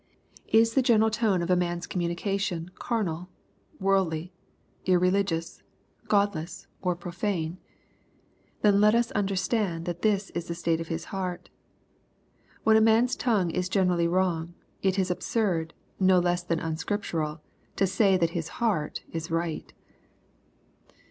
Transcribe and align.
Is 0.47 0.73
the 0.73 0.81
general 0.81 1.11
tone 1.11 1.43
of 1.43 1.51
a 1.51 1.55
man's 1.55 1.85
communication 1.85 2.63
LUKE, 2.63 2.69
CHAP. 2.69 2.79
VI. 2.79 2.95
193 2.95 3.79
carnal, 3.79 3.79
worldly, 3.79 4.33
irreligious, 4.87 5.61
godless, 6.07 6.65
or 6.81 6.95
profane? 6.95 7.59
Then 8.63 8.81
let 8.81 8.95
us 8.95 9.11
understand 9.11 9.85
that 9.85 10.01
this 10.01 10.31
is 10.31 10.47
the 10.47 10.55
state 10.55 10.81
of 10.81 10.87
his 10.87 11.05
heart. 11.13 11.51
When 12.63 12.77
a 12.77 12.81
man's 12.81 13.15
tongue 13.15 13.51
is 13.51 13.69
generally 13.69 14.07
wrong, 14.07 14.55
it 14.81 14.97
is 14.97 15.11
absurd, 15.11 15.75
no 15.99 16.17
less 16.17 16.41
than 16.41 16.59
unscriptural, 16.59 17.43
to 17.75 17.85
say 17.85 18.17
that 18.17 18.31
his 18.31 18.47
heart 18.57 19.03
is 19.11 19.29
right. 19.29 19.71